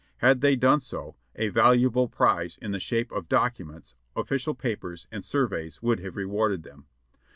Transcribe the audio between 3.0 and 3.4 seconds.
of